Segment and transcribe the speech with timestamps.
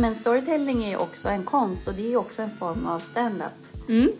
[0.00, 2.98] men storytelling är ju också en konst och det är ju också en form av
[2.98, 3.52] stand-up.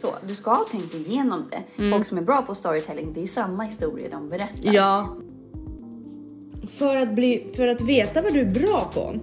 [0.01, 1.91] Så, du ska ha tänkt igenom det.
[1.91, 4.75] Folk som är bra på storytelling, det är samma historia de berättar.
[4.75, 5.17] Ja.
[6.71, 9.15] För att, bli, för att veta vad du är bra på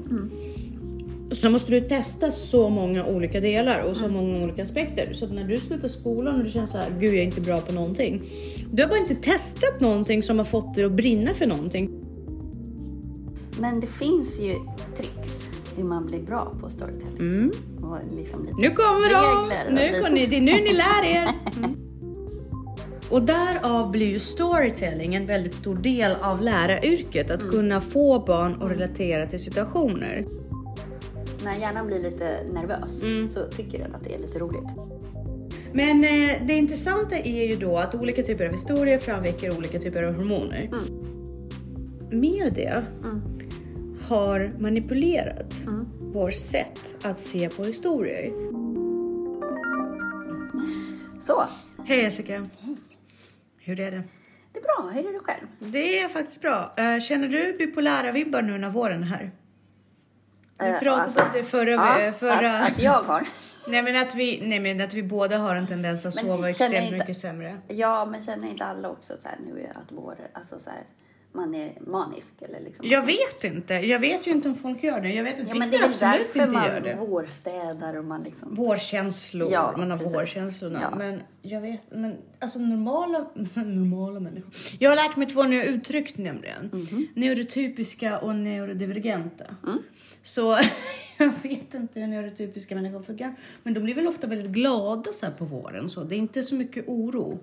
[1.31, 5.13] så måste du testa så många olika delar och så många olika aspekter.
[5.13, 7.41] Så att när du slutar skolan och du känner så här, gud jag är inte
[7.41, 8.21] bra på någonting.
[8.71, 11.89] Du har bara inte testat någonting som har fått dig att brinna för någonting.
[13.59, 14.55] Men det finns ju
[14.97, 15.36] tricks
[15.77, 17.51] hur man blir bra på storytelling.
[17.81, 19.73] Och liksom Nu kommer de!
[19.73, 21.29] Nu, lite- kommer ni, det är nu ni lär er!
[21.57, 21.75] Mm.
[23.09, 27.31] Och därav blir ju storytelling en väldigt stor del av läraryrket.
[27.31, 30.23] Att kunna få barn att relatera till situationer.
[31.43, 33.29] När hjärnan blir lite nervös Mm.
[33.29, 34.63] så tycker den att det är lite roligt.
[35.73, 40.03] Men eh, det intressanta är ju då att olika typer av historier framväcker olika typer
[40.03, 40.69] av hormoner.
[43.03, 43.36] Mm.
[44.07, 45.53] Har manipulerat
[46.01, 48.31] vårt sätt att se på historier.
[51.23, 51.43] Så,
[51.85, 52.49] Hej Jessica!
[53.57, 54.03] Hur är det?
[54.53, 54.89] det är bra.
[54.93, 55.47] Hur är det själv?
[55.59, 56.73] Det är faktiskt bra.
[56.77, 59.31] Eh, Känner du bipolära vibbar nu när våren är här?
[60.59, 61.71] Vi Eh, pratade alltså, om det förra...
[62.05, 62.59] Ja, förra...
[62.59, 63.27] Att, att jag har.
[63.67, 66.49] Nej, men att vi, nej men att vi båda har en tendens att Men sova
[66.49, 67.57] extremt inte- mycket sämre.
[67.67, 70.83] Ja, men känner inte alla också så här nu att vår, alltså så här,
[71.37, 72.87] man är manisk eller liksom?
[72.87, 73.73] Jag vet inte.
[73.73, 75.09] Jag vet ju inte om folk gör det.
[75.13, 76.95] Jag vet att Ja, men det är väl absolut därför inte gör man det.
[76.95, 78.55] vårstädar och man liksom...
[78.55, 79.51] Vårkänslor.
[79.51, 80.15] Ja, man har precis.
[80.15, 80.79] vårkänslorna.
[80.91, 80.97] Ja.
[80.97, 84.51] Men jag vet, men alltså normala, normala människor.
[84.79, 86.69] Jag har lärt mig två nya uttryck nämligen.
[86.73, 87.07] Mhm.
[87.15, 89.45] Neurotypiska och neurodivergenta.
[89.67, 89.79] Mm.
[90.23, 90.57] Så
[91.17, 93.35] jag vet inte hur neurotypiska människor funkar.
[93.63, 95.89] Men de blir väl ofta väldigt glada så här på våren.
[95.89, 97.39] Så det är inte så mycket oro.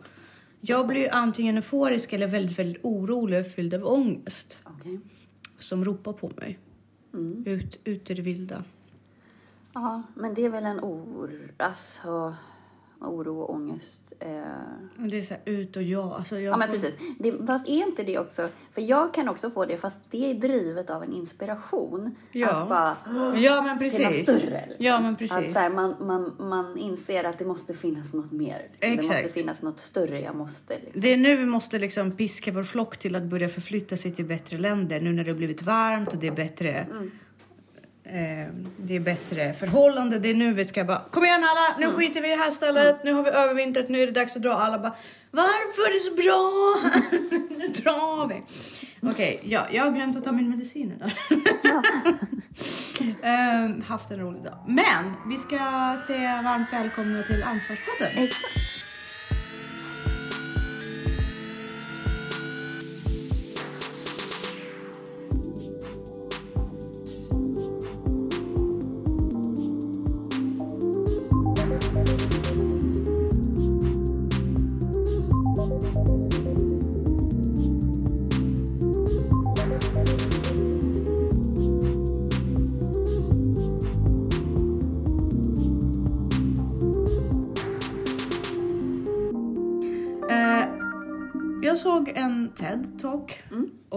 [0.66, 4.62] Jag blir antingen euforisk eller väldigt, väldigt orolig och fylld av ångest.
[4.64, 5.00] Okej.
[5.58, 6.58] Som ropar på mig.
[7.14, 7.42] Mm.
[7.46, 8.64] Ut, ut i det vilda.
[9.72, 12.34] Ja, men det är väl en or, alltså,
[13.06, 14.12] oro och ångest.
[14.20, 14.28] Eh.
[14.96, 16.16] Det är så här ut och ja.
[16.16, 16.94] Alltså jag Ja, men precis.
[17.18, 20.34] Det, fast är inte det också, för jag kan också få det, fast det är
[20.34, 22.14] drivet av en inspiration.
[22.32, 22.48] Ja.
[22.62, 22.96] Att bara,
[23.38, 24.22] Ja men till något precis.
[24.22, 24.64] större.
[24.68, 24.84] liksom.
[24.84, 25.52] Ja men Att precis.
[25.52, 28.62] så här, man, man, man inser att det måste finnas något mer.
[28.78, 29.08] Det Exakt.
[29.22, 30.74] måste finnas något större jag måste.
[30.74, 31.00] Liksom.
[31.00, 34.24] Det är nu vi måste liksom piska vår flock till att börja förflytta sig till
[34.24, 35.00] bättre länder.
[35.00, 36.70] Nu när det har blivit varmt och det är bättre.
[36.70, 37.10] Mm.
[38.06, 40.18] Eh, det är bättre förhållande.
[40.18, 41.96] Det är nu vi ska bara kom igen alla, nu Mm.
[41.96, 43.04] skiter vi i det här stället.
[43.04, 44.52] Nu har vi övervintrat, nu är det dags att dra.
[44.52, 44.94] Alla bara
[45.30, 46.74] varför är det så bra?
[47.60, 48.42] nu drar vi.
[49.10, 51.10] Okej, ja, jag har glömt att ta min medicin idag.
[53.22, 54.58] Ehm, haft en rolig dag.
[54.68, 55.58] Men vi ska
[56.06, 58.24] säga varmt välkomna till Ansvarspodden.
[58.24, 58.52] Exakt.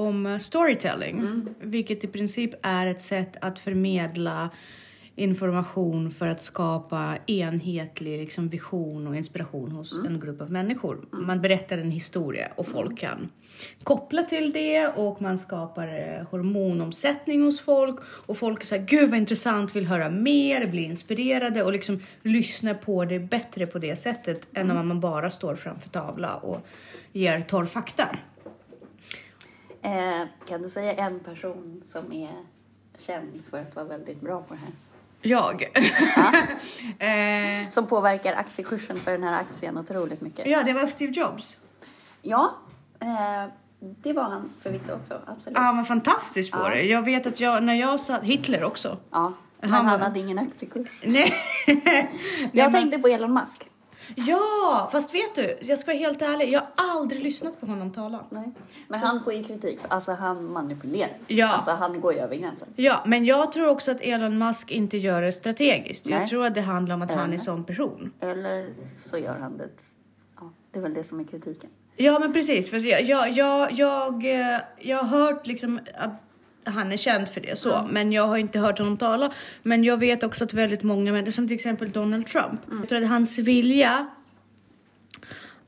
[0.08, 4.50] Om eh, storytelling, vilket i princip är ett sätt att förmedla
[5.20, 10.14] information för att skapa enhetlig liksom, vision och inspiration hos Mm.
[10.14, 11.06] en grupp av människor.
[11.12, 13.30] Man berättar en historia och folk kan
[13.84, 19.20] koppla till det och man skapar eh, hormonomsättning hos folk och folk här, gud vad
[19.20, 24.48] intressant, vill höra mer, blir inspirerade och liksom lyssnar på det bättre på det sättet
[24.54, 24.78] än Mm.
[24.78, 26.68] om man bara står framför tavla och
[27.14, 28.18] ger torr fakta.
[29.82, 32.32] Eh, kan du säga en person som är
[33.00, 34.72] känd för att vara väldigt bra på det här?
[35.22, 35.64] Jag.
[37.64, 40.48] eh, Som påverkar aktiekursen för den här aktien otroligt mycket.
[40.48, 41.58] ja, det var Steve Jobs.
[42.22, 42.56] Ja,
[43.00, 43.46] eh,
[43.80, 45.22] det var han förvisso också.
[45.26, 45.58] Absolut.
[45.58, 46.70] Han var fantastisk på Ja.
[46.70, 46.82] det.
[46.82, 48.98] Jag vet att jag, när jag satt, Hitler också.
[49.12, 51.02] Ja, men Han han, hade ingen aktiekurs.
[51.04, 51.34] Nej.
[52.52, 53.70] Jag tänkte på Elon Musk.
[54.16, 56.50] Ja, fast vet du, jag ska vara helt ärlig.
[56.50, 56.70] Jag har
[57.00, 58.24] aldrig lyssnat på honom tala.
[58.30, 58.52] Nej.
[58.88, 59.80] Men han får ju kritik.
[59.88, 61.12] Alltså han manipulerar.
[61.28, 61.48] Ja.
[61.48, 62.68] Alltså han går ju över gränsen.
[62.76, 66.10] Ja, men jag tror också att Elon Musk inte gör det strategiskt.
[66.10, 66.30] Jag Nej.
[66.30, 67.38] tror att det handlar om att han är Eller?
[67.38, 68.12] sån person.
[68.20, 68.70] Eller
[69.12, 69.70] så gör han det.
[70.40, 71.70] Ja, det är väl det som är kritiken.
[71.96, 72.70] Ja, men precis.
[72.70, 76.12] För jag, jag, jag, jag, eh, jag har hört liksom att
[76.68, 79.34] han är känd för det så, men jag har inte hört honom tala.
[79.64, 83.02] Men jag vet också att väldigt många människor, som till exempel Donald Trump, jag tror
[83.02, 84.08] att hans vilja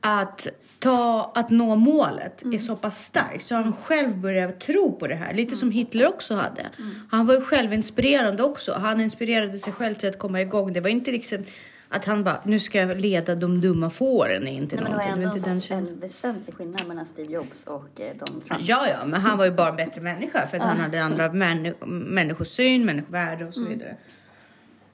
[0.02, 0.48] att
[0.80, 5.16] ta att nå målet är så pass stark så han själv börjar tro på det
[5.16, 5.34] här.
[5.34, 6.70] Lite som Hitler också hade.
[7.12, 8.74] Han var ju självinspirerande också.
[8.74, 10.74] Han inspirerade sig själv till att komma igång.
[10.74, 11.46] Det var inte liksom
[11.90, 14.98] att han bara, nu ska jag leda de dumma fåren in till Nej, men det
[14.98, 15.44] var någonting.
[15.44, 18.62] ändå inte den en väsentlig skillnad mellan Steve Jobs och eh, Donald Trump.
[18.64, 21.34] Ja, ja, men han var ju bara en bättre människa för att han hade andra
[21.34, 23.72] männi människosyn, människovärde och så Mm.
[23.74, 23.96] vidare.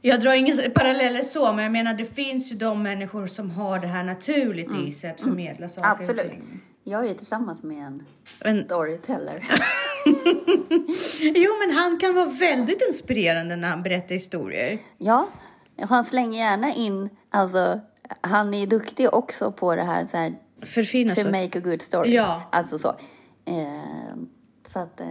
[0.02, 3.80] Jag drar inga paralleller så, men jag menar det finns ju de människor som har
[3.80, 6.10] det här naturligt i sig att förmedla saker och Mm.
[6.10, 6.32] Absolut.
[6.32, 6.62] ting.
[6.84, 8.04] Jag är ju tillsammans med en
[8.44, 9.44] Men, storyteller.
[11.20, 14.78] jo, men han kan vara väldigt inspirerande när han berättar historier.
[14.98, 15.28] Ja,
[15.82, 17.80] han slänger gärna in, alltså
[18.22, 22.14] han är duktig också på det här, så här Förfina to make a good story.
[22.14, 22.42] Ja.
[22.52, 22.88] Alltså så.
[23.46, 24.16] Eh,
[24.68, 25.08] så att, eh,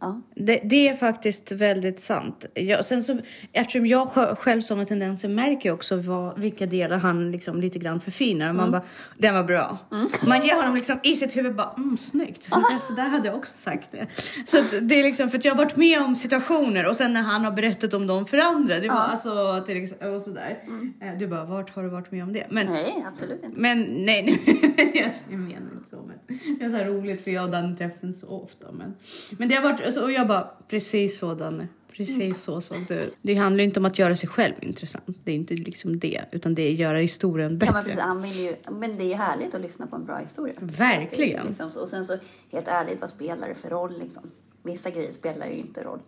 [0.00, 0.20] ja.
[0.34, 2.46] Det, det är faktiskt väldigt sant.
[2.54, 3.18] Jag, sen så,
[3.52, 7.78] eftersom jag sj- själv sådana tendenser märker jag också vad, vilka delar han liksom lite
[7.78, 8.52] grann förfinar.
[8.52, 8.82] Man bara,
[9.18, 9.78] den var bra.
[10.26, 12.44] Man ger honom liksom i sitt huvud bara, mm, snyggt.
[12.80, 14.06] Så där hade jag också sagt det.
[14.46, 17.22] Så det är liksom, för att jag har varit med om situationer och sen när
[17.22, 18.78] han har berättat om dem för andra.
[18.78, 20.58] Det var alltså, till exempel, och sådär.
[21.02, 22.46] Eh, Du bara, vart har du varit med om det?
[22.50, 23.60] Men, Nej, absolut inte.
[23.60, 25.96] men nej, nej jag, menar inte så.
[26.06, 28.72] Men det är så roligt för jag och Danne träffas inte så ofta.
[28.72, 28.94] Men,
[29.38, 31.68] men det har varit, alltså, och jag bara, precis så Danne.
[31.96, 33.16] Precis så såg det ut.
[33.22, 35.04] Det handlar inte om att göra sig själv intressant.
[35.24, 36.20] Det är inte liksom det.
[36.32, 37.72] Utan det är att göra historien Ja, bättre.
[37.74, 40.54] men, precis, han vill ju, men det är härligt att lyssna på en bra historia.
[40.60, 41.46] Verkligen.
[41.46, 42.16] Liksom, så- och sen så,
[42.52, 44.22] helt ärligt, vad spelar det för roll liksom?
[44.62, 45.98] Vissa grejer spelar ju inte roll.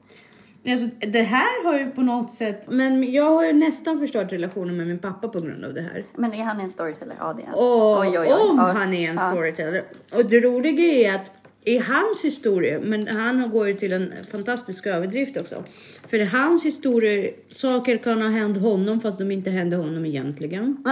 [0.68, 2.62] Alltså, det här har ju på något sätt...
[2.68, 6.04] Men jag har ju nästan förstört relationen med min pappa på grund av det här.
[6.16, 7.16] Men är han en storyteller?
[7.18, 7.54] Ja, det är han.
[7.54, 8.50] Och Oj, oj, oj.
[8.50, 8.72] om Ja.
[8.76, 9.30] han är en Ja.
[9.30, 9.84] storyteller.
[10.14, 11.30] Och det roliga är att
[11.64, 15.64] i hans historia, men han går ju till en fantastisk överdrift också.
[16.08, 20.84] För i hans historia, saker kan ha hänt honom fast de inte hände honom egentligen.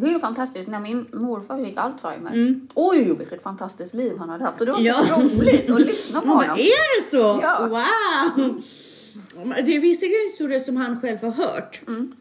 [0.00, 0.68] Det är ju fantastiskt.
[0.68, 2.32] När min morfar fick Alzheimer.
[2.32, 2.68] Mm.
[2.74, 4.60] Oj, vilket fantastiskt liv han hade haft.
[4.60, 5.04] Och det var så Ja.
[5.16, 6.50] roligt att lyssna på honom.
[6.58, 7.40] är det så?
[7.42, 7.66] Ja.
[7.70, 8.62] Wow!
[9.64, 11.80] Det är vissa historier som han själv har hört.
[11.88, 12.12] Mm.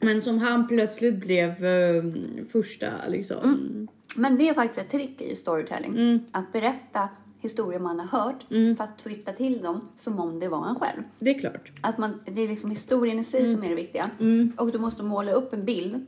[0.00, 2.04] Men som han plötsligt blev eh,
[2.52, 3.38] första liksom.
[3.44, 3.88] Mm.
[4.16, 5.90] Men det är faktiskt ett trick i storytelling.
[5.90, 6.20] Mm.
[6.32, 7.08] Att berätta
[7.40, 8.44] historier man har hört
[8.78, 11.02] fast twista till dem som om det var en själv.
[11.18, 11.72] Det är klart.
[11.80, 13.54] Att man, det är liksom historien i sig Mm.
[13.54, 14.10] som är det viktiga.
[14.56, 16.06] Och du måste måla upp en bild.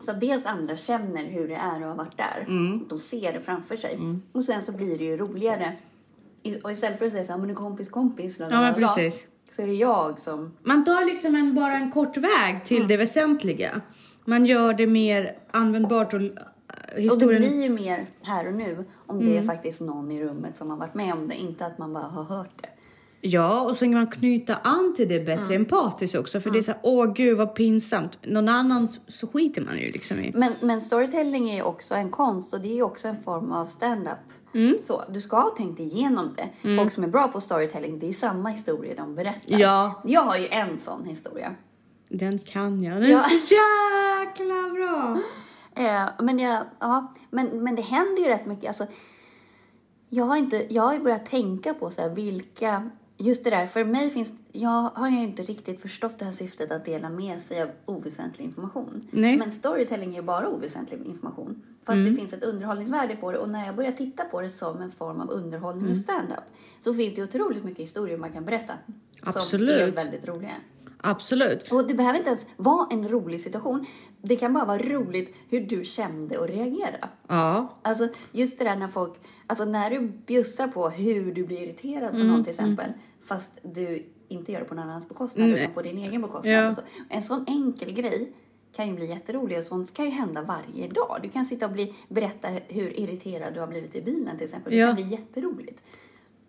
[0.00, 2.44] Så att dels andra känner hur det är att ha varit där.
[2.48, 2.84] Mm.
[2.88, 3.98] De ser det framför sig.
[4.32, 5.72] Och sen så blir det ju roligare.
[6.62, 8.36] Och istället för att säga så här, men en kompis kompis.
[8.38, 9.26] Ja, men precis.
[9.50, 10.52] Så är det jag som...
[10.62, 13.80] Man tar liksom en, bara en kort väg till det väsentliga.
[14.24, 16.20] Man gör det mer användbart och
[16.74, 17.42] eh, Och det historien...
[17.42, 19.38] blir ju mer här och nu om det Mm.
[19.38, 21.34] är faktiskt någon i rummet som har varit med om det.
[21.34, 22.68] Inte att man bara har hört det.
[23.22, 26.40] Ja, och så kan man knyta an till det bättre empatiskt också.
[26.40, 28.18] För det är så här, åh gud vad pinsamt.
[28.26, 30.32] Någon annan så- skiter man ju liksom i.
[30.34, 33.52] Men, men storytelling är ju också en konst och det är ju också en form
[33.52, 34.18] av stand-up.
[34.54, 34.76] Mm.
[34.84, 36.76] Så, du ska ha tänkt igenom det.
[36.76, 39.40] Folk som är bra på storytelling, det är samma historia de berättar.
[39.60, 40.02] Ja.
[40.04, 41.54] Jag har ju en sån historia.
[42.08, 42.94] Den kan jag.
[42.96, 43.18] Den är Ja.
[43.18, 45.09] så jäkla bra.
[46.06, 48.68] Eh, men, jag, ja, men, men det händer ju rätt mycket.
[48.68, 48.86] Alltså,
[50.08, 52.90] jag, har inte, jag har ju börjat tänka på så här, vilka...
[53.16, 54.28] Just det där, för mig finns...
[54.52, 58.44] Jag har ju inte riktigt förstått det här syftet att dela med sig av oväsentlig
[58.44, 59.08] information.
[59.10, 59.36] Nej.
[59.36, 61.62] Men storytelling är ju bara oväsentlig information.
[61.84, 62.10] Fast Mm.
[62.10, 63.38] det finns ett underhållningsvärde på det.
[63.38, 65.92] Och när jag börjar titta på det som en form av underhållning Mm.
[65.92, 66.44] och stand-up
[66.80, 68.72] så finns det otroligt mycket historier man kan berätta.
[69.22, 69.80] Som Absolut.
[69.80, 70.50] är väldigt roliga.
[71.02, 71.72] Absolut.
[71.72, 73.86] Och det behöver inte ens vara en rolig situation.
[74.22, 77.08] Det kan bara vara roligt hur du kände och reagerade.
[77.28, 77.68] Ja.
[77.82, 79.12] Alltså just det där när folk,
[79.46, 82.92] alltså när du bjussar på hur du blir irriterad på Mm, någon till exempel.
[83.22, 85.60] Fast du inte gör det på någon annans bekostnad Mm.
[85.60, 86.54] utan på din egen bekostnad.
[86.54, 86.74] Ja.
[86.74, 86.80] Så.
[87.08, 88.32] En sån enkel grej
[88.76, 91.18] kan ju bli jätterolig och sånt ska ju hända varje dag.
[91.22, 94.72] Du kan sitta och bli, berätta hur irriterad du har blivit i bilen till exempel.
[94.72, 94.86] Det Ja.
[94.86, 95.80] kan bli jätteroligt.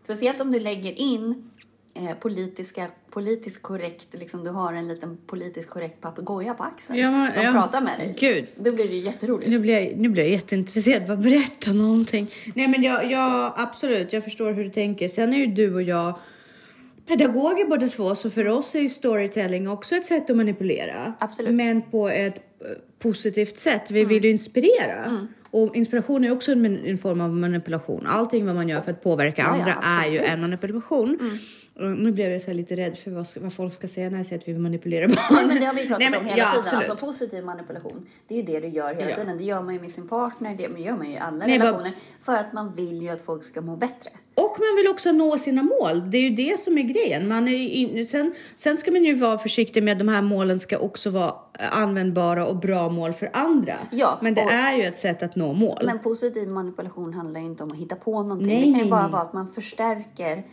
[0.04, 1.52] Speciellt om du lägger in
[1.94, 7.32] eh, politiska, politiskt korrekt, liksom du har en liten politiskt korrekt papegoja på axeln Ja,
[7.34, 7.52] som ja.
[7.52, 8.16] pratar med dig.
[8.20, 8.46] Gud.
[8.56, 9.52] Då blir det ju jätteroligt.
[9.52, 11.08] Nu blir, jag, nu blir jag jätteintresserad.
[11.08, 12.28] Vad berätta någonting.
[12.56, 15.08] Nej men jag, jag, absolut, jag förstår hur du tänker.
[15.08, 16.20] Sen är ju du och jag
[17.08, 21.14] pedagoger båda två, så för oss är ju storytelling också ett sätt att manipulera.
[21.20, 21.54] Absolut.
[21.54, 22.68] Men på ett eh,
[23.00, 23.92] positivt sätt.
[23.92, 25.28] Vi vill ju inspirera.
[25.52, 28.08] Och inspiration är också en, en form av manipulation.
[28.08, 31.16] Allting vad man gör för att påverka Ja, ja, andra är ju en manipulation.
[31.16, 34.26] Och nu blev jag så lite rädd för vad, vad folk ska säga när jag
[34.26, 35.18] säger att vi vill manipulera barn.
[35.32, 36.60] Nej, men det har vi pratat Nej, men- om hela ja, tiden.
[36.60, 36.90] absolut.
[36.90, 38.06] Alltså positiv manipulation.
[38.28, 39.16] Det är ju det du gör hela Ja.
[39.16, 39.38] tiden.
[39.38, 41.92] Det gör man ju med sin partner, det gör man ju i alla Nej, relationer.
[42.22, 44.10] För att man vill ju att folk ska må bättre.
[44.36, 46.12] Och man vill också nå sina mål.
[46.12, 47.28] Det är ju det som är grejen.
[47.28, 50.60] Man är in, sen, sen ska man ju vara försiktig med att de här målen
[50.60, 51.34] ska också vara
[51.72, 53.78] användbara och bra mål för andra.
[53.92, 55.82] Ja, Men det och- är ju ett sätt att nå mål.
[55.86, 58.48] Men positiv manipulation handlar ju inte om att hitta på någonting.
[58.48, 60.44] Nej, det kan ju bara vara att man förstärker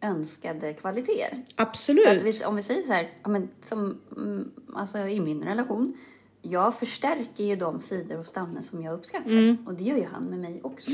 [0.00, 1.44] önskade kvaliteter.
[1.54, 2.22] Absolut.
[2.22, 5.96] Vi, om vi säger så här, ja, men som, mm, alltså i min relation,
[6.42, 9.30] jag förstärker ju de sidor hos Danne som jag uppskattar.
[9.30, 9.66] Mm.
[9.66, 10.90] Och det gör ju han med mig också.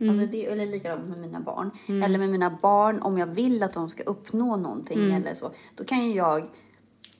[0.00, 1.70] Alltså det, eller likadant med mina barn.
[1.86, 2.02] Mm.
[2.02, 5.14] Eller med mina barn, om jag vill att de ska uppnå någonting Mm.
[5.14, 5.50] eller så.
[5.74, 6.48] Då kan ju jag,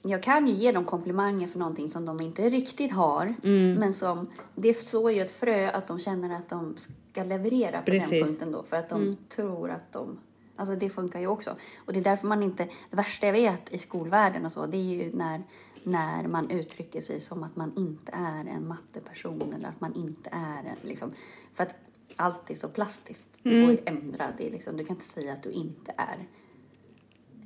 [0.02, 3.34] jag kan ju ge dem komplimanger för någonting som de inte riktigt har.
[3.44, 3.74] Mm.
[3.74, 6.76] Men som, det sår ju ett frö att de känner att de
[7.10, 8.12] ska leverera på Precis.
[8.12, 8.20] Mm.
[8.20, 8.62] den punkten då.
[8.62, 10.18] För att de tror att de
[10.56, 11.56] Alltså det funkar ju också.
[11.76, 14.76] Och det är därför man inte, det värsta jag vet i skolvärlden och så, det
[14.76, 15.42] är ju när,
[15.82, 20.30] när man uttrycker sig som att man inte är en matteperson eller att man inte
[20.32, 21.12] är en, liksom,
[21.54, 21.74] för att
[22.16, 23.28] allt är så plastiskt.
[23.42, 23.62] Det Mm.
[23.62, 26.18] går ju att ändra, det är liksom, du kan inte säga att du inte är.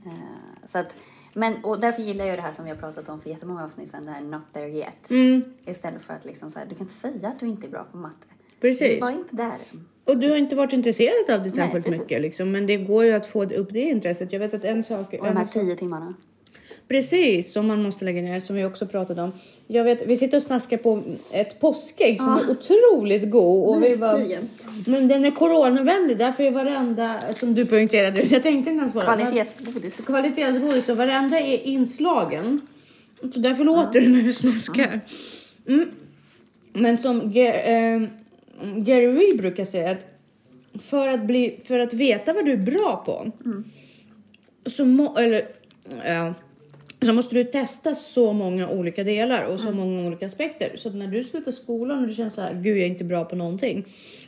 [0.06, 0.96] Eh, så att,
[1.34, 3.88] men, och därför gillar jag det här som vi har pratat om för jättemånga avsnitt
[3.90, 5.10] sedan, det här not there yet.
[5.10, 7.70] Mm, Istället för att liksom så här, du kan inte säga att du inte är
[7.70, 8.26] bra på matte.
[8.60, 9.00] precis.
[9.02, 9.58] Var inte där.
[10.10, 12.00] Och du har inte varit intresserad av det särskilt precis.
[12.00, 12.52] mycket liksom.
[12.52, 14.32] Men det går ju att få upp det intresset.
[14.32, 15.14] Jag vet att en sak...
[15.20, 16.14] Och de här tio timmarna.
[16.88, 19.32] Precis, som man måste lägga ner, som vi också pratade om.
[19.66, 23.68] Jag vet, vi sitter och snackar på ett påskägg som är otroligt god.
[23.68, 24.18] Och vi bara,
[24.86, 28.98] men den är coronavänlig, därför är varenda, som du poängterade, jag tänkte inte ens på
[28.98, 29.04] det.
[29.04, 30.06] Kvalitetsgodis.
[30.06, 32.60] Kvalitetsgodis och varenda är inslagen.
[33.34, 35.00] Så därför låter det när vi snackar.
[35.68, 35.90] Mm.
[36.72, 38.02] Men som eh,
[38.62, 40.06] Gary Vee brukar säga att
[40.82, 43.32] för att, bli, för att veta vad du är bra på
[44.66, 45.48] så, må, eller,
[46.04, 46.34] ja,
[47.02, 50.76] så måste du testa så många olika delar och så många olika aspekter.
[50.76, 53.04] Så att när du slutar skolan och du känner så här, gud jag är inte
[53.04, 53.84] bra på någonting.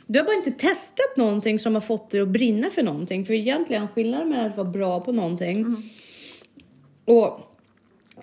[0.07, 3.25] Du har bara inte testat någonting som har fått dig att brinna för någonting.
[3.25, 5.75] För egentligen skillnaden mellan att vara bra på någonting
[7.05, 7.39] och,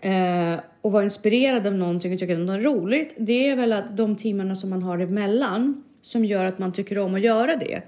[0.07, 3.15] eh, och vara inspirerad av någonting och tycka att det är roligt.
[3.19, 6.99] Det är väl att de timmarna som man har emellan som gör att man tycker
[6.99, 7.83] om att göra det.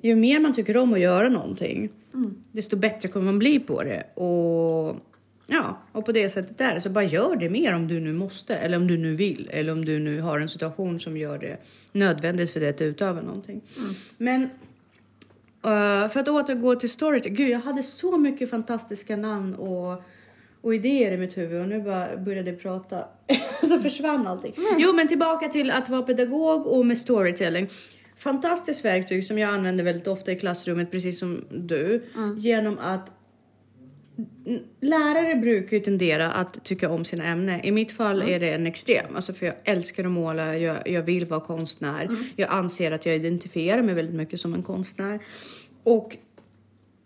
[0.00, 1.90] Ju mer man tycker om att göra någonting,
[2.52, 4.02] desto bättre kommer man bli på det.
[4.14, 4.96] Och
[5.46, 6.80] ja, och på det sättet är det.
[6.80, 9.72] Så bara gör det mer om du nu måste eller om du nu vill eller
[9.72, 11.56] om du nu har en situation som gör det
[11.92, 13.60] nödvändigt för dig att utöva någonting.
[14.16, 14.42] Men
[15.62, 17.32] eh, för att återgå till Storytel.
[17.32, 20.02] Gud, jag hade så mycket fantastiska namn och,
[20.60, 23.04] och idéer i mitt huvud och nu bara började jag prata
[23.62, 24.52] så försvann allting.
[24.78, 27.68] Jo, men tillbaka till att vara pedagog och med storytelling.
[28.16, 32.02] Fantastiskt verktyg som jag använder väldigt ofta i klassrummet, precis som du,
[32.36, 33.10] genom att
[34.80, 37.60] Lärare brukar ju tendera att tycka om sina ämnen.
[37.64, 39.16] I mitt fall är det en extrem.
[39.16, 42.08] Alltså för jag älskar att måla, jag, jag vill vara konstnär.
[42.36, 45.20] Jag anser att jag identifierar mig väldigt mycket som en konstnär.
[45.82, 46.16] Och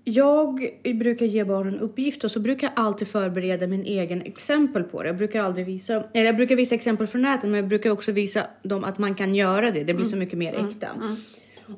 [0.04, 5.02] jag brukar ge barnen uppgifter och så brukar jag alltid förbereda min egen exempel på
[5.02, 5.08] det.
[5.08, 8.12] Jag brukar aldrig visa, eller jag brukar visa exempel från nätet men jag brukar också
[8.12, 9.84] visa dem att man kan göra det.
[9.84, 10.88] Det blir så mycket mer äkta.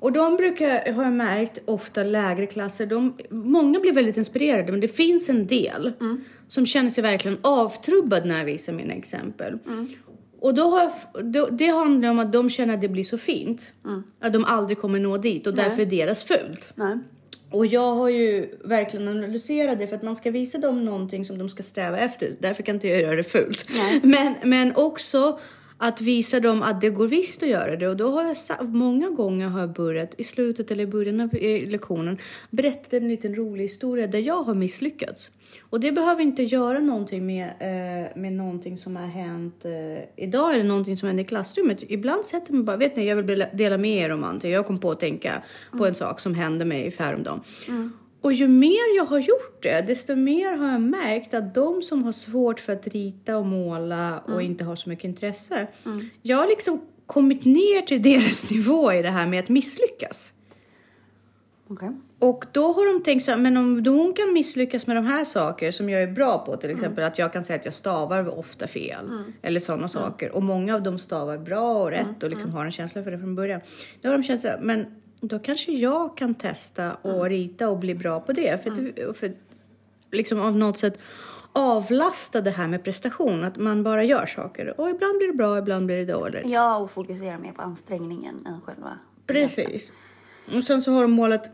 [0.00, 2.87] Och de brukar, har jag märkt, ofta lägre klasser.
[2.87, 5.93] De, många blir väldigt inspirerade men det finns en del
[6.49, 9.59] som känner sig verkligen avtrubbad när jag visar mina exempel.
[10.40, 10.93] Och då har jag,
[11.33, 13.73] då, det handlar om att de känner att det blir så fint.
[14.21, 16.73] Att de aldrig kommer nå dit och därför är deras fult.
[16.75, 16.99] Nej.
[17.51, 21.39] Och jag har ju verkligen analyserat det för att man ska visa dem någonting som
[21.39, 22.37] de ska sträva efter.
[22.39, 23.67] Därför kan inte jag göra det fult.
[23.79, 24.01] Nej.
[24.03, 25.39] Men, men också
[25.78, 27.88] att visa dem att det går visst att göra det.
[27.88, 31.35] Och då har jag många gånger har jag börjat i slutet eller i början av
[31.35, 32.19] eh, lektionen
[32.50, 35.31] berättat en liten rolig historia där jag har misslyckats.
[35.71, 40.54] Och det behöver inte göra någonting med, eh, med någonting som har hänt eh, idag
[40.54, 41.78] eller någonting som händer i klassrummet.
[41.88, 44.52] Ibland sätter man bara, vet ni, jag vill dela- med er om någonting.
[44.52, 45.43] Jag kom på att tänka
[45.78, 47.40] på en sak som hände mig häromdagen.
[48.25, 52.04] Och ju mer jag har gjort det, desto mer har jag märkt att de som
[52.04, 55.66] har svårt för att rita och måla och inte har så mycket intresse.
[56.23, 60.33] Jag har liksom kommit ner till deras nivå i det här med att misslyckas.
[61.69, 61.90] Okej.
[62.19, 65.25] Och då har de tänkt så här, men om hon kan misslyckas med de här
[65.25, 68.38] saker som jag är bra på, till exempel att jag kan säga att jag stavar
[68.38, 69.11] ofta fel
[69.43, 72.73] eller sådana saker och många av dem stavar bra och rätt och liksom har en
[72.73, 73.61] känsla för det från början.
[74.00, 74.87] Då har de känt så här, men
[75.21, 78.62] då kanske jag kan testa och rita och bli bra på det.
[78.62, 79.33] För, att, för
[80.11, 80.99] liksom av något sätt
[81.52, 85.59] avlasta det här med prestation, att man bara gör saker och ibland blir det bra,
[85.59, 86.47] ibland blir det dåligt.
[86.47, 88.99] Ja, och fokusera mer på ansträngningen än själva...
[89.26, 89.92] Precis.
[90.56, 91.50] Och sen så har de målat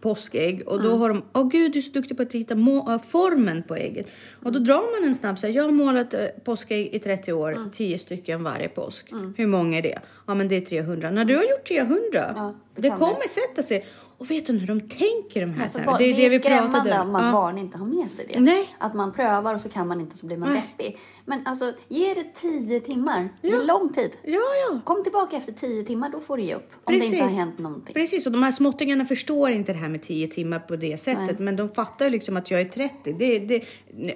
[0.00, 2.92] påskägg och då har de, åh gud du är så duktig på att rita må-
[2.92, 4.06] äh, formen på ägget.
[4.42, 7.32] Och då drar man en snabb så här, jag har målat äh, påskägg i 30
[7.32, 9.12] år, 10 stycken varje påsk.
[9.36, 9.98] Hur många är det?
[10.26, 11.10] Ja men det är 300.
[11.10, 13.86] När du har gjort 300, Ja, det det kommer sätta sig.
[14.18, 15.86] Och vet du när de tänker de här Ja, termerna?
[15.92, 17.32] barn, det, är skrämmande om att Ja.
[17.32, 18.40] barn inte har med sig det.
[18.40, 18.68] Nej.
[18.78, 20.74] Att man prövar och så kan man inte och så blir man Nej.
[20.78, 20.98] deppig.
[21.24, 23.28] Men alltså, ge det tio timmar.
[23.42, 23.62] Det Ja.
[23.62, 24.10] är lång tid.
[24.22, 24.80] Ja, ja.
[24.84, 26.70] Kom tillbaka efter tio timmar, då får du ge upp.
[26.84, 27.10] Om Precis.
[27.10, 27.94] det inte har hänt någonting.
[27.94, 31.38] Precis, och de här småttingarna förstår inte det här med 10 timmar på det sättet.
[31.38, 33.12] Men de fattar ju liksom att jag är 30.
[33.12, 33.64] Det, det,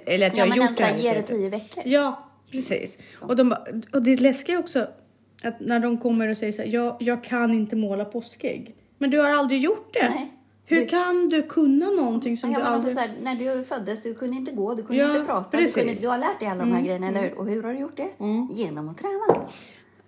[0.07, 1.33] eller att Ja, jag har men gjort alltså, det här i ge det 30.
[1.35, 1.83] tio veckor.
[1.87, 2.99] Ja, precis.
[3.21, 3.55] Och, de,
[3.93, 4.87] och det läskiga också
[5.43, 8.75] att när de kommer och säger så här, jag, jag kan inte måla påskägg.
[9.03, 10.09] Men du har aldrig gjort det.
[10.11, 10.33] Nej.
[10.65, 12.95] Hur Du- kan du kunna någonting som Ja, du alltså, aldrig...
[12.95, 15.51] så här, när du föddes, du kunde inte gå, du kunde Ja, inte prata.
[15.59, 15.77] precis.
[15.77, 17.39] Mm, Du, kunde, du har lärt dig alla de här grejerna, eller hur?
[17.39, 18.09] Och hur har du gjort det?
[18.51, 19.49] Genom att träna.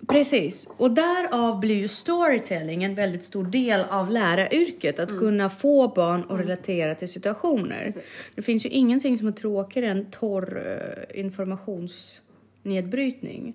[0.09, 4.99] Precis, och därav blir ju storytelling en väldigt stor del av läraryrket.
[4.99, 5.15] Mm.
[5.15, 7.93] Att kunna få barn att relatera till situationer.
[8.35, 10.79] Det finns ju ingenting som är tråkigare än torr
[11.13, 13.55] eh, informationsnedbrytning.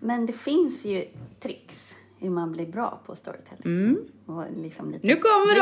[0.00, 1.04] Men det finns ju
[1.40, 3.96] tricks hur man blir bra på storytelling.
[4.26, 5.16] Och liksom lite Mm.
[5.16, 5.54] Nu kommer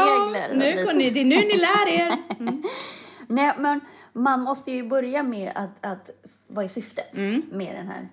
[0.52, 0.56] de!
[0.58, 2.12] Nu, lite- ni, det är nu ni lär er!
[3.28, 3.80] Nej, men
[4.12, 6.10] man måste ju börja med att, att
[6.46, 7.42] vad är syftet Mm.
[7.52, 8.08] med den här?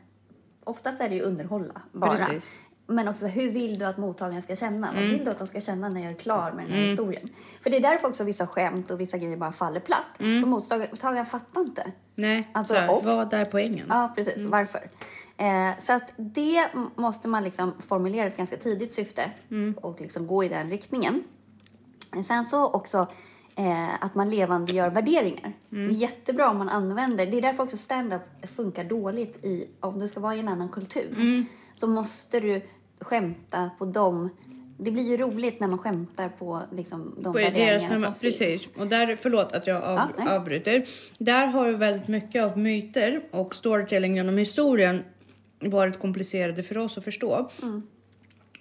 [0.64, 2.12] Oftast är det ju underhålla bara.
[2.12, 2.46] Precis.
[2.88, 4.90] Men också hur vill du att mottagaren ska känna?
[4.90, 5.02] Mm.
[5.02, 7.28] Vad vill du att de ska känna när jag är klar med den här historien?
[7.64, 10.06] För det är därför också vissa skämt och vissa grejer bara faller platt.
[10.18, 11.92] För mottagaren fattar inte.
[12.16, 13.86] Nej, Alltså, så här, och- vad är poängen?
[13.90, 14.44] Ja, precis.
[14.46, 14.90] Varför?
[15.38, 19.32] Eh, så att det måste man liksom formulera ett ganska tidigt syfte
[19.76, 21.24] och liksom gå i den riktningen.
[22.28, 23.08] Sen så också
[23.56, 25.54] eh, att man levandegör värderingar.
[25.70, 30.00] Det är jättebra om man använder, det är därför också stand-up funkar dåligt i, om
[30.00, 31.46] du ska vara i en annan kultur.
[31.78, 32.62] Så måste du
[33.00, 34.30] skämta på dem.
[34.78, 38.64] Det blir ju roligt när man skämtar på liksom, de På värderingar som precis.
[38.64, 38.78] finns.
[38.78, 40.86] Och där, förlåt att jag av, Ja, avbryter.
[41.18, 45.04] Där har ju väldigt mycket av myter och storytelling genom historien
[45.70, 47.50] varit komplicerade för oss att förstå.
[47.62, 47.82] Mm.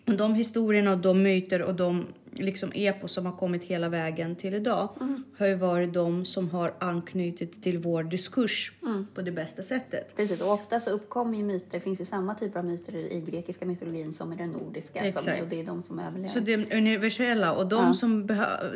[0.06, 4.36] Och de historierna och de myter och de liksom epos som har kommit hela vägen
[4.36, 5.24] till idag Mm.
[5.38, 9.06] har ju varit de som har anknutit till vår diskurs Mm.
[9.14, 10.16] på det bästa sättet.
[10.16, 13.20] Precis, och ofta så uppkommer ju myter, det finns ju samma typer av myter i
[13.20, 14.98] grekiska mytologin som i den nordiska.
[14.98, 15.42] Som, Exakt.
[15.42, 16.28] och det är de som överlever.
[16.28, 17.94] Så det är universella och de, Ja.
[17.94, 18.26] som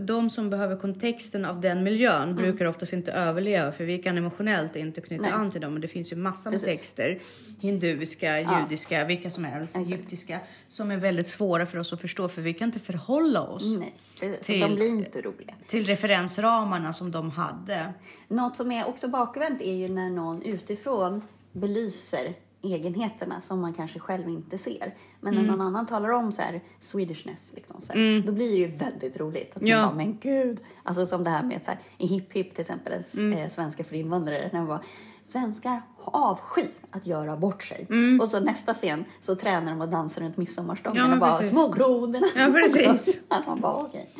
[0.00, 2.36] de som behöver kontexten av den miljön Mm.
[2.36, 5.32] brukar oftast inte överleva för vi kan emotionellt inte knyta Nej.
[5.32, 5.74] an till dem.
[5.74, 7.18] Och det finns ju massor med texter,
[7.60, 8.60] hinduiska, Ja.
[8.62, 10.38] judiska, vilka som helst, egyptiska,
[10.68, 13.94] som är väldigt svåra för oss att förstå för vi kan inte förhålla oss Nej,
[14.20, 14.46] precis.
[14.46, 15.54] till- de blir inte roliga.
[15.68, 17.92] till referensramarna som de hade.
[18.28, 23.98] Något som är också bakvänt är ju när någon utifrån belyser egenheterna som man kanske
[23.98, 24.94] själv inte ser.
[25.20, 25.46] Men Mm.
[25.46, 28.66] när någon annan talar om så här Swedishness, liksom, så här, då blir det ju
[28.76, 29.56] väldigt roligt.
[29.56, 29.86] Att man Ja.
[29.86, 30.60] bara, men gud!
[30.82, 33.38] Alltså som det här med så här, i Hipp Hipp till exempel, Mm.
[33.38, 34.82] eh, svenska för invandrare, när man bara,
[35.28, 37.86] svenskar avskyr att göra bort sig.
[38.20, 41.10] Och så nästa scen så tränar de och dansar runt midsommarstången Mm.
[41.10, 41.52] Ja, och bara, precis.
[41.52, 42.26] små grodorna.
[42.36, 43.20] Ja, precis.
[43.28, 44.10] Att man bara, okej.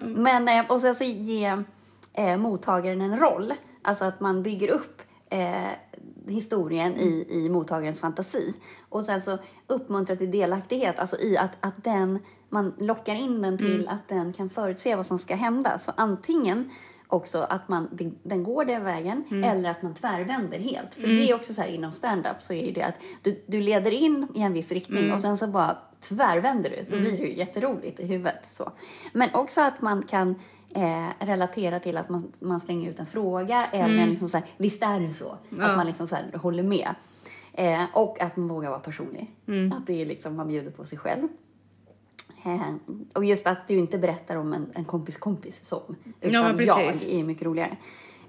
[0.00, 1.62] Men, eh, och sen så ge
[2.12, 3.54] eh, mottagaren en roll.
[3.82, 5.68] Alltså att man bygger upp eh,
[6.26, 8.54] historien i, i mottagarens fantasi.
[8.88, 13.58] Och sen så uppmuntra till delaktighet, alltså i att, att den, man lockar in den
[13.58, 15.78] till att den kan förutse vad som ska hända.
[15.78, 16.70] Så antingen
[17.10, 17.88] också att man,
[18.22, 20.94] den går den vägen eller att man tvärvänder helt.
[20.94, 23.60] För det är också så här inom stand-up så är ju det att du, du
[23.60, 26.76] leder in i en viss riktning och sen så bara tvärvänder du.
[26.90, 28.48] Då blir det ju jätteroligt i huvudet.
[28.52, 28.72] Så.
[29.12, 30.34] Men också att man kan
[30.74, 34.82] eh, relatera till att man, man slänger ut en fråga eller liksom så här, visst
[34.82, 35.30] är det så?
[35.62, 36.94] Att man liksom så här håller med.
[37.52, 39.30] Eh, och att man vågar vara personlig.
[39.72, 41.28] Att det är liksom, man bjuder på sig själv.
[42.44, 42.74] Eh,
[43.14, 47.02] och just att du inte berättar om en, en kompis kompis som, utan men jag
[47.02, 47.76] är mycket roligare.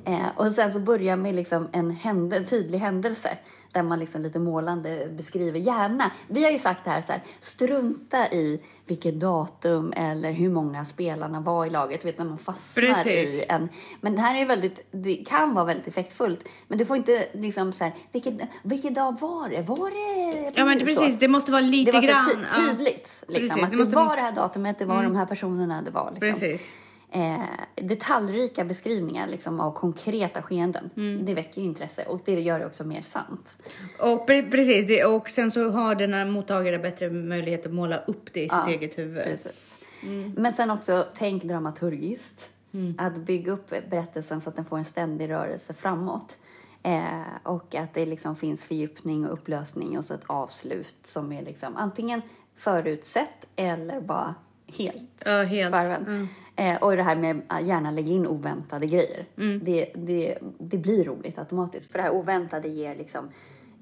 [0.06, 3.38] Eh, och sen så börja med liksom en händel, tydlig händelse
[3.74, 6.12] där man liksom lite målande beskriver gärna.
[6.28, 10.86] Vi har ju sagt det här så här, strunta i vilket datum eller hur många
[10.86, 12.06] spelarna var i laget.
[12.06, 13.44] Vet när man fastnar Precis.
[13.44, 13.70] i en...
[14.02, 16.40] Men det här är väldigt, det kan vara väldigt effektfullt.
[16.68, 18.34] Men du får inte liksom så här, vilket,
[18.64, 19.62] vilken dag var det?
[19.62, 20.52] Var det...
[20.56, 20.86] Ja men så?
[20.86, 22.46] precis, det måste vara lite Det var så grann.
[22.56, 23.24] ty- tydligt.
[23.28, 25.82] Liksom, Precis, att det det, måste- var det här datumet, det var de här personerna,
[25.82, 26.40] det var liksom.
[26.40, 26.70] Precis.
[27.14, 27.40] Eh,
[27.76, 30.90] detaljrika beskrivningar liksom, av konkreta skeenden.
[30.98, 31.26] Mm.
[31.26, 33.56] Det väcker ju intresse och det gör det också mer sant.
[34.00, 37.98] Och pre- precis, det, och sen så har den här mottagaren bättre möjlighet att måla
[37.98, 39.24] upp det i sitt Ja, eget huvud.
[39.24, 39.78] Precis.
[40.04, 40.34] Mm.
[40.38, 42.50] Men sen också, tänk dramaturgiskt.
[42.98, 46.38] Att bygga upp berättelsen så att den får en ständig rörelse framåt.
[46.84, 51.42] Eh, och att det liksom finns fördjupning och upplösning och så ett avslut som är
[51.42, 52.22] liksom antingen
[52.56, 54.36] förutsett eller bara
[54.78, 55.72] helt Ja, helt.
[55.72, 56.28] tvärvänd.
[56.56, 59.26] Eh, och det här med att gärna lägga in oväntade grejer.
[59.38, 59.64] Mm.
[59.64, 61.92] Det, det, det blir roligt automatiskt.
[61.92, 63.30] För det här oväntade ger liksom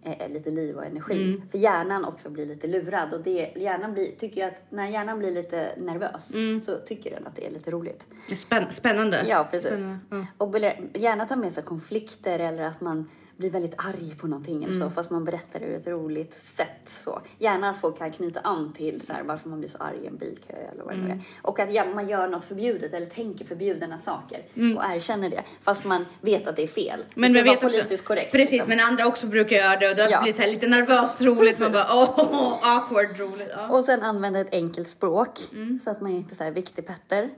[0.03, 1.23] eh, lite liv och energi.
[1.23, 1.41] Mm.
[1.51, 5.19] För hjärnan också blir lite lurad och det, hjärnan blir, tycker jag att när hjärnan
[5.19, 6.61] blir lite nervös Mm.
[6.61, 8.05] så tycker den att det är lite roligt.
[8.35, 9.25] Spänn, spännande.
[9.29, 9.69] Ja, precis.
[9.69, 10.25] Spännande, ja.
[10.37, 10.55] Och
[11.01, 14.89] gärna ta med sig konflikter eller att man blir väldigt arg på någonting eller Mm.
[14.89, 16.89] så, fast man berättar det ur ett roligt sätt.
[17.03, 17.21] Så.
[17.37, 20.07] Gärna att folk kan knyta an till så här, varför man blir så arg i
[20.07, 21.07] en bilkö eller vad det Mm.
[21.07, 21.19] nu är.
[21.41, 24.41] Och att ja, man gör något förbjudet eller tänker förbjudna saker
[24.77, 26.99] och erkänner det, fast man vet att det är fel.
[26.99, 27.05] Mm.
[27.15, 28.31] Men det ska vet vara också, politiskt korrekt.
[28.31, 28.69] Precis, liksom.
[28.69, 30.21] men andra också brukar göra det och då Ja.
[30.21, 31.59] blir det så här lite nervöst roligt.
[31.59, 33.49] Man bara åh, awkward roligt.
[33.55, 33.67] Ja.
[33.77, 35.79] Och sen använda ett enkelt språk Mm.
[35.83, 37.29] så att man inte är så här viktig Petter.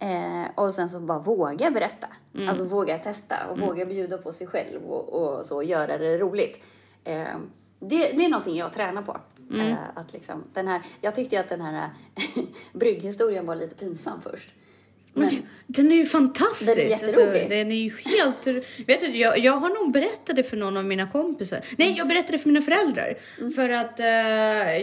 [0.00, 2.06] Eh, och sen så bara våga berätta.
[2.34, 2.48] Mm.
[2.48, 6.64] Alltså våga testa och våga bjuda på sig själv och, och så göra det roligt.
[7.04, 7.26] Eh,
[7.80, 9.16] det, det är någonting jag tränar på.
[9.50, 9.70] Mm.
[9.70, 11.90] Eh, att liksom, den här, jag tyckte ju att den här
[12.72, 14.50] brygghistorien var lite pinsam först.
[15.14, 16.76] Men, den är ju fantastisk.
[16.76, 16.92] Den är.
[16.92, 18.46] Alltså, den är ju helt...
[18.86, 21.60] Vet du, jag, jag har nog berättat det för någon av mina kompisar.
[21.78, 23.14] Nej, jag berättade för mina föräldrar.
[23.38, 23.52] Mm.
[23.52, 24.06] För att eh,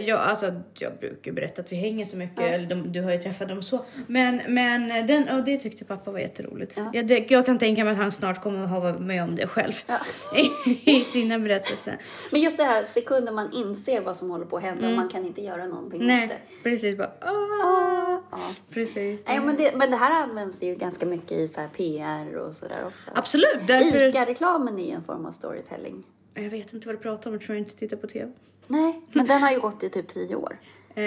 [0.08, 2.40] jag, alltså, jag brukar berätta att vi hänger så mycket.
[2.40, 3.84] Eller de, du har ju träffat dem så.
[4.06, 6.72] Men, men den, och det tyckte pappa var jätteroligt.
[6.76, 6.90] Ja.
[6.92, 9.36] Jag, det, jag kan tänka mig att han snart kommer att ha varit med om
[9.36, 9.72] det själv.
[9.86, 9.98] Ja.
[10.84, 11.96] I sina berättelser.
[12.32, 15.08] men just det här sekunden man inser vad som håller på att hända och man
[15.08, 16.06] kan inte göra någonting Mm.
[16.06, 16.68] Nej, det.
[16.70, 16.96] precis.
[16.98, 18.38] Bara, ah, Ja.
[18.70, 19.20] Precis.
[19.26, 22.84] Nej, men, det, men det här används ju ganska mycket i så PR och sådär
[22.86, 23.10] också.
[23.14, 23.66] Absolut.
[23.66, 24.08] Därför...
[24.08, 26.04] ICA-reklamen är ju en form av storytelling.
[26.34, 27.34] Jag vet inte vad du pratar om.
[27.34, 28.32] Jag tror jag inte tittar på TV.
[28.66, 30.58] Nej, men den har ju gått i typ tio år.
[30.94, 31.04] Eh,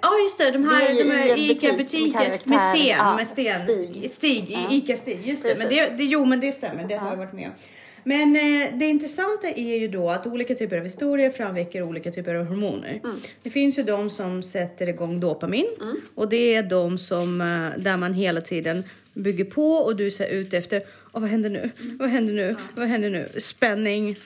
[0.00, 2.96] Ja just det, de här, Det de här ICA-butiker med med sten.
[2.98, 3.60] Ja, med sten.
[3.60, 4.10] Stig.
[4.10, 4.70] Stig, Ja.
[4.70, 5.26] ICA-Stig.
[5.26, 7.52] Just det, men det, det, jo men det stämmer, det har jag varit med om.
[8.04, 12.34] Men eh, det intressanta är ju då att olika typer av historier framväcker olika typer
[12.34, 13.00] av hormoner.
[13.04, 13.16] Mm.
[13.42, 15.66] Det finns ju de som sätter igång dopamin
[16.14, 18.84] och det är de som eh, där man hela tiden
[19.14, 20.82] bygger på och du är ute efter
[21.12, 21.70] Åh, vad händer nu?
[21.98, 22.56] Vad händer nu?
[22.76, 23.28] Vad händer nu?
[23.40, 24.16] Spänning.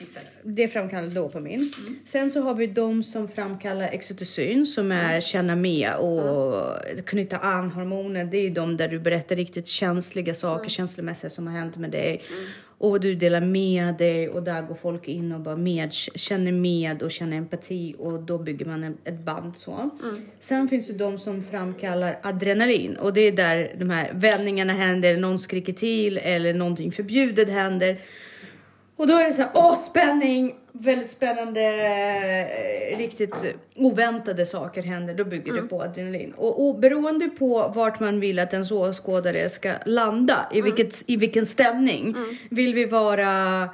[0.43, 1.73] Det framkallar dopamin.
[2.05, 7.71] Sen så har vi de som framkallar exoticin som är känna med och knyta an
[7.71, 8.25] hormoner.
[8.25, 12.21] Det är de där du berättar riktigt känsliga saker, känslomässiga som har hänt med dig.
[12.85, 17.03] Och du delar med dig och där går folk in och bara med, känner med
[17.03, 19.89] och känner empati och då bygger man ett band så.
[20.39, 25.17] Sen finns det de som framkallar adrenalin och det är där de här vändningarna händer,
[25.17, 27.97] någon skriker till eller någonting förbjudet händer.
[28.97, 33.35] Och då är det så här, åh spänning, väldigt spännande, eh, riktigt
[33.75, 35.13] oväntade saker händer.
[35.13, 36.33] Då bygger det på adrenalin.
[36.37, 41.17] Och, och beroende på vart man vill att ens åskådare ska landa, i, vilket, i
[41.17, 42.15] vilken stämning.
[42.49, 43.69] Vill vi vara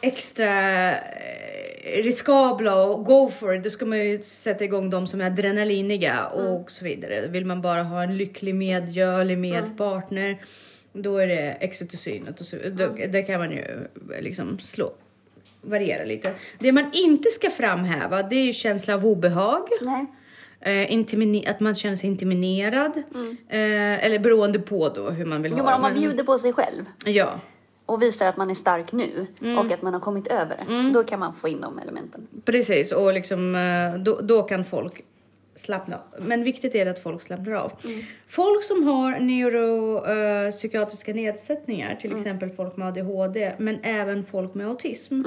[0.00, 5.20] extra eh, riskabla och go for it, då ska man ju sätta igång de som
[5.20, 7.26] är adrenaliniga och så vidare.
[7.26, 10.38] Vill man bara ha en lycklig medgörlig medpartner,
[11.02, 13.64] då är det exotocynet och så, då, där kan man ju
[14.20, 14.92] liksom slå
[15.62, 16.32] variera lite.
[16.58, 19.68] Det man inte ska framhäva, det är ju känsla av obehag.
[19.80, 20.06] Nej.
[20.60, 22.92] Eh, att man känner sig intiminerad.
[23.48, 26.38] Eh, eller beroende på då hur man vill Jo, ha men om man bjuder på
[26.38, 27.40] sig själv Ja,
[27.86, 29.58] och visar att man är stark nu Mm.
[29.58, 32.26] och att man har kommit över det, då kan man få in de elementen.
[32.44, 35.02] Precis, och liksom, eh, då, då kan folk
[35.56, 36.24] slappna av.
[36.26, 37.72] Men viktigt är att folk slappnar av.
[38.26, 45.22] Folk som har neuropsykiatriska nedsättningar, till exempel folk med ADHD, men även folk med autism,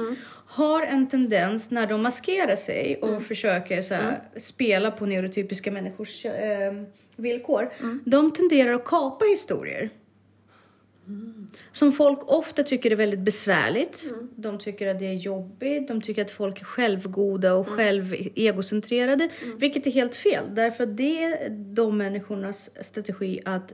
[0.46, 6.24] har en tendens när de maskerar sig och försöker så här, spela på neurotypiska människors
[6.24, 6.72] eh,
[7.16, 7.70] villkor.
[8.04, 9.90] De tenderar att kapa historier.
[11.72, 14.12] Som folk ofta tycker är väldigt besvärligt.
[14.36, 15.88] De tycker att det är jobbigt.
[15.88, 19.28] De tycker att folk är självgoda och självegocentrerade.
[19.56, 20.44] Vilket är helt fel.
[20.54, 23.72] Därför att det är de människornas strategi att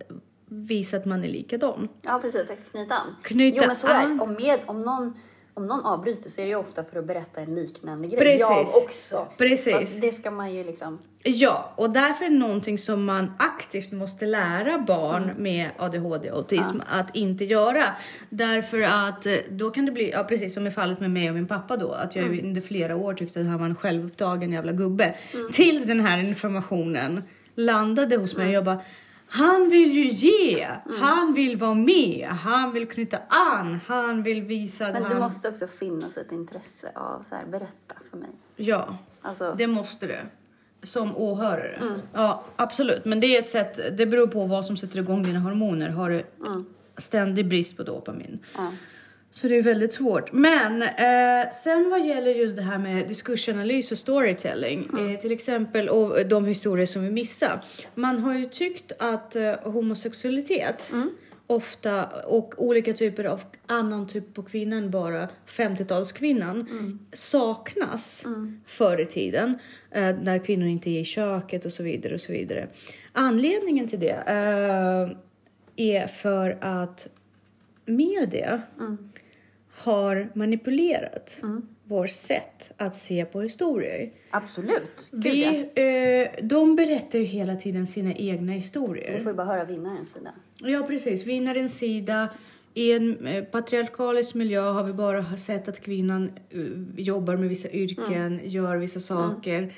[0.49, 1.88] visa att man är likadan.
[2.03, 2.51] Ja, precis.
[2.51, 3.14] Att knyta an.
[3.22, 4.22] Knyta jo, men så är det.
[4.22, 5.18] Om, med, om, någon,
[5.57, 8.19] om någon avbryter så är det ju ofta för att berätta en liknande grej.
[8.19, 8.40] Precis.
[8.40, 9.29] Jag också.
[9.38, 9.75] Precis.
[9.75, 10.99] Fast det ska man ju liksom...
[11.23, 15.42] Ja, och därför är det någonting som man aktivt måste lära barn Mm.
[15.42, 17.85] med ADHD och autism att inte göra.
[18.31, 21.35] Därför att eh, då kan det bli, ja precis som i fallet med mig och
[21.35, 22.45] min pappa då, att jag Mm.
[22.49, 25.14] under flera år tyckte att han var en självupptagen jävla gubbe.
[25.53, 27.23] Tills den här informationen
[27.55, 28.51] landade hos mig Mm.
[28.51, 28.81] och jag bara
[29.29, 30.67] han vill ju ge,
[31.01, 35.15] han vill vara med, han vill knyta an, han vill visa att Men han...
[35.15, 38.31] det måste också finnas ett intresse av så här, berätta för mig.
[38.57, 38.99] Ja.
[39.23, 40.23] Alltså, Det måste det.
[40.83, 41.79] Som åhörare.
[41.81, 42.01] Mm.
[42.12, 43.05] Ja, absolut.
[43.05, 43.99] Men det är ett sätt.
[43.99, 45.89] Det beror på vad som sätter igång dina hormoner.
[45.89, 46.25] Har du
[46.99, 48.39] ständig brist på dopamin.
[48.59, 48.73] Mm.
[49.31, 50.33] Så det är väldigt svårt.
[50.33, 54.89] Men eh, sen vad gäller just det här med diskursanalys och storytelling.
[54.93, 55.15] Mm.
[55.15, 57.65] Eh, till exempel och de historier som vi missar.
[57.95, 61.11] Man har ju tyckt att eh, homosexualitet Mm.
[61.47, 66.67] ofta och olika typer av annan typ på kvinnan bara 50-talskvinnan
[67.12, 68.25] saknas
[68.67, 69.59] förr i tiden
[69.91, 72.69] eh, när kvinnor inte är i köket och så vidare och så vidare.
[73.12, 75.17] Anledningen till det eh,
[75.77, 77.09] är för att
[77.87, 78.62] media
[79.77, 81.37] har manipulerat
[81.85, 84.12] vårt sätt att se på historier.
[84.31, 85.11] Absolut.
[85.12, 85.51] Gud, ja.
[85.75, 89.20] Vi, eh, de berättar ju hela tiden sina egna historier.
[89.20, 90.31] får ju bara höra vinnarens sida.
[90.59, 91.27] Ja, precis.
[91.27, 92.29] Vinnarens sida.
[92.75, 96.61] I en eh, patriarkalisk miljö har vi bara sett att kvinnan eh,
[96.96, 99.75] jobbar med vissa yrken, gör vissa saker.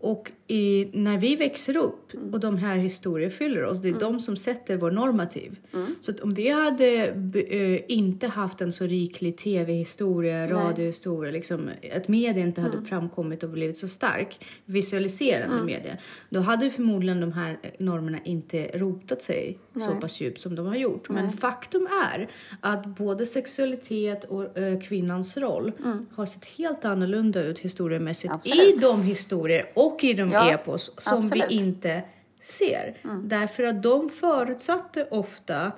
[0.00, 4.20] Och i, när vi växer upp och de här historierna fyller oss, det är de
[4.20, 5.56] som sätter vår normativ.
[6.00, 7.04] Så att om vi hade
[7.48, 13.50] eh, inte haft en så riklig tv-historia, radiohistoria, liksom, att media inte hade framkommit och
[13.50, 15.96] blivit så stark, visualiserande media,
[16.30, 20.76] då hade förmodligen de här normerna inte rotat sig så pass djupt som de har
[20.76, 21.08] gjort.
[21.08, 22.28] Men faktum är
[22.60, 25.72] att både sexualitet och eh, kvinnans roll
[26.14, 28.80] har sett helt annorlunda ut historiemässigt i Absolut.
[28.80, 31.44] de historier och i de Ja, epos som absolut.
[31.50, 32.02] vi inte
[32.42, 32.96] ser.
[33.24, 35.72] Därför att de förutsatte ofta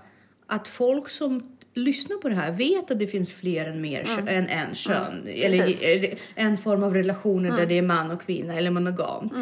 [0.47, 4.27] att folk som lyssnar på det här vet att det finns fler än, mer, kö-
[4.33, 5.27] än en kön.
[5.27, 5.83] Eller Precis.
[5.83, 9.33] eller en form av relationer där det är man och kvinna eller monogamt.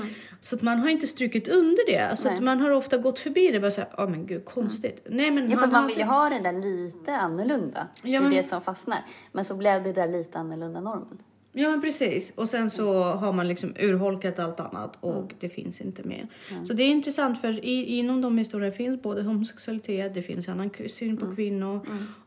[0.40, 2.16] Så att man har inte strukit under det.
[2.16, 5.07] Så att man har ofta gått förbi det och bara såhär, ja men gud konstigt.
[5.11, 7.88] Nej men Ja, för man, vill ju ha det där lite annorlunda.
[8.02, 8.98] Ja, det är det som fastnar.
[9.33, 11.18] Men så blev det där lite annorlunda normen.
[11.59, 12.33] Ja men precis.
[12.35, 16.29] Och sen så har man liksom urholkat allt annat och det finns inte mer.
[16.64, 20.71] Så det är intressant för i, inom de historierna finns både homosexualitet, det finns annan
[20.88, 21.87] syn på kvinnor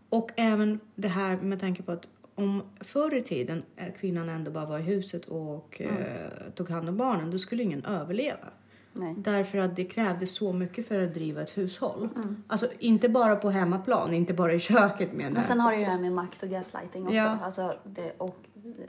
[0.09, 4.51] och även det här med tanke på att om förr i tiden eh, kvinnan ändå
[4.51, 8.47] bara var i huset och eh, tog hand om barnen, då skulle ingen överleva.
[8.93, 9.15] Nej.
[9.17, 12.09] Därför att det krävdes så mycket för att driva ett hushåll.
[12.47, 15.45] Alltså inte bara på hemmaplan, inte bara i köket menar Men jag.
[15.45, 17.15] sen har du ju det här med makt och gaslighting också.
[17.15, 17.37] Ja.
[17.43, 18.37] Alltså det, och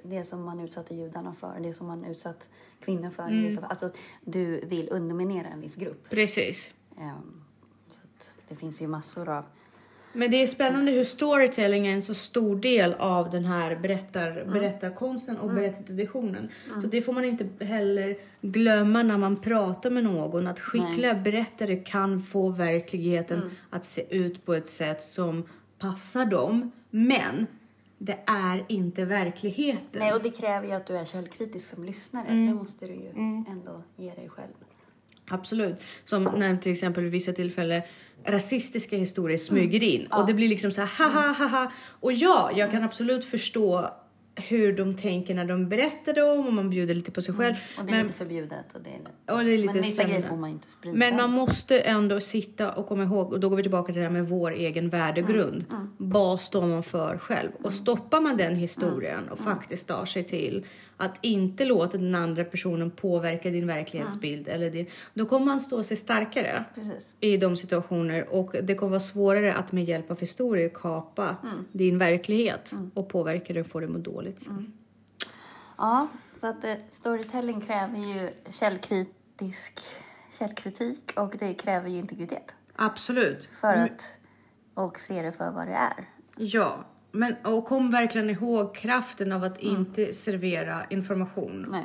[0.02, 2.48] det som man utsatte judarna för, det som man utsatt
[2.80, 3.22] kvinnor för.
[3.22, 3.56] Mm.
[3.56, 3.64] fall.
[3.64, 3.90] Alltså
[4.20, 6.10] du vill underminera en viss grupp.
[6.10, 6.70] Precis.
[6.98, 7.44] Ehm,
[7.88, 7.98] så
[8.48, 9.44] det finns ju massor av...
[10.12, 14.44] Men det är spännande hur storytelling är en så stor del av den här berättar,
[14.52, 16.48] berättarkonsten och berättartraditionen.
[16.82, 20.46] Så det får man inte heller glömma när man pratar med någon.
[20.46, 26.70] Att skickliga berättare kan få verkligheten att se ut på ett sätt som passar dem.
[26.90, 27.46] Men
[28.04, 30.00] det är inte verkligheten.
[30.00, 32.28] Nej, och det kräver ju att du är källkritisk som lyssnare.
[32.28, 32.46] Mm.
[32.46, 33.08] Det måste du ju
[33.48, 34.52] ändå ge dig själv.
[35.28, 35.76] Absolut.
[36.04, 37.82] Som när till exempel vid vissa tillfällen
[38.24, 41.72] rasistiska historier smyger in och det blir liksom så här haha haha.
[42.00, 43.90] Och ja, jag kan absolut förstå
[44.34, 47.54] hur de tänker när de berättar dem och man bjuder lite på sig själv.
[47.78, 48.64] Och det är Men, lite förbjudet.
[48.74, 49.30] Och det är lätt.
[49.30, 50.96] och det är lite Men vissa grejer får man inte sprida.
[50.96, 54.06] men man måste ändå sitta och komma ihåg, och då går vi tillbaka till det
[54.06, 55.64] här med vår egen värdegrund.
[55.96, 57.50] Vad står man för själv?
[57.62, 62.44] Och stoppar man den historien och faktiskt tar sig till att inte låta den andra
[62.44, 67.14] personen påverka din verklighetsbild, eller din, då kommer man stå sig starkare Precis.
[67.20, 71.36] i de situationer och det kommer vara svårare att med hjälp av historier kapa
[71.72, 74.72] din verklighet och påverka dig och få dig att må dåligt sen.
[75.78, 79.80] Ja, så att eh, storytelling kräver ju källkritisk
[80.38, 82.54] källkritik och det kräver ju integritet.
[82.76, 83.48] Absolut.
[83.60, 84.18] För att,
[84.74, 86.08] och se det för vad det är.
[86.36, 91.84] Ja, men och kom verkligen ihåg kraften av att inte servera information Nej.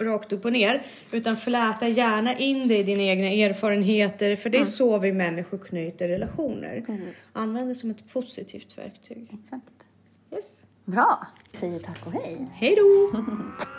[0.00, 4.58] rakt upp och ner, utan fläta gärna in det i dina egna erfarenheter, för det
[4.58, 6.82] är så vi människor knyter relationer.
[6.86, 7.28] Precis.
[7.32, 9.28] Använd det som ett positivt verktyg.
[9.32, 9.72] Exakt.
[10.32, 10.56] Yes.
[10.84, 11.26] Bra.
[11.52, 12.46] Säger tack och hej.
[12.54, 13.18] Hej då!